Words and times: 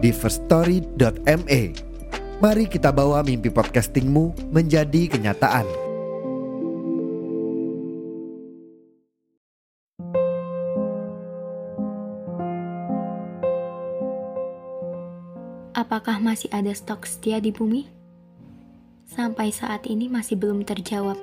di 0.00 0.10
firststory.me. 0.10 1.62
Mari 2.40 2.64
kita 2.72 2.88
bawa 2.88 3.20
mimpi 3.20 3.52
podcastingmu 3.52 4.48
menjadi 4.48 5.12
kenyataan. 5.12 5.68
Apakah 15.76 16.20
masih 16.20 16.48
ada 16.52 16.72
stok 16.72 17.04
setia 17.04 17.40
di 17.40 17.52
bumi? 17.52 17.88
Sampai 19.04 19.52
saat 19.52 19.84
ini 19.84 20.08
masih 20.08 20.36
belum 20.40 20.64
terjawab. 20.64 21.16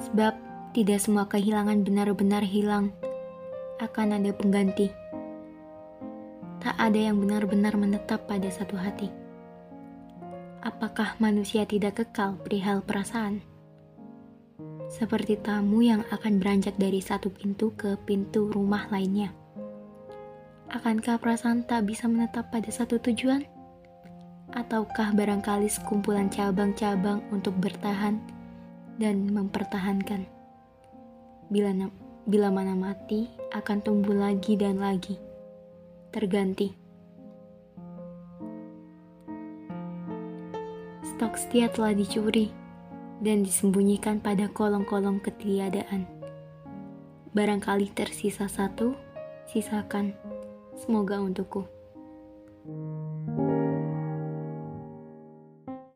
Sebab 0.00 0.32
tidak 0.72 1.00
semua 1.00 1.24
kehilangan 1.28 1.84
benar-benar 1.84 2.44
hilang. 2.44 2.92
Akan 3.80 4.12
ada 4.12 4.32
pengganti. 4.32 5.05
Tak 6.66 6.82
ada 6.82 6.98
yang 6.98 7.22
benar-benar 7.22 7.78
menetap 7.78 8.26
pada 8.26 8.50
satu 8.50 8.74
hati. 8.74 9.06
Apakah 10.66 11.14
manusia 11.22 11.62
tidak 11.62 12.02
kekal 12.02 12.42
perihal 12.42 12.82
perasaan? 12.82 13.38
Seperti 14.90 15.38
tamu 15.38 15.86
yang 15.86 16.02
akan 16.10 16.42
beranjak 16.42 16.74
dari 16.74 16.98
satu 16.98 17.30
pintu 17.30 17.70
ke 17.78 17.94
pintu 18.02 18.50
rumah 18.50 18.90
lainnya. 18.90 19.30
Akankah 20.66 21.22
perasaan 21.22 21.62
tak 21.70 21.86
bisa 21.86 22.10
menetap 22.10 22.50
pada 22.50 22.66
satu 22.74 22.98
tujuan? 22.98 23.46
Ataukah 24.50 25.14
barangkali 25.14 25.70
sekumpulan 25.70 26.26
cabang-cabang 26.34 27.22
untuk 27.30 27.54
bertahan 27.62 28.18
dan 28.98 29.22
mempertahankan? 29.30 30.26
Bila, 31.46 31.70
bila 32.26 32.50
mana 32.50 32.74
mati, 32.74 33.30
akan 33.54 33.78
tumbuh 33.86 34.18
lagi 34.18 34.58
dan 34.58 34.82
lagi, 34.82 35.14
terganti. 36.16 36.72
Stok 41.04 41.36
setia 41.36 41.68
telah 41.68 41.92
dicuri 41.92 42.48
dan 43.20 43.44
disembunyikan 43.44 44.24
pada 44.24 44.48
kolong-kolong 44.48 45.20
ketiadaan. 45.20 46.08
Barangkali 47.36 47.92
tersisa 47.92 48.48
satu, 48.48 48.96
sisakan 49.44 50.16
Semoga 50.76 51.20
untukku. 51.24 51.75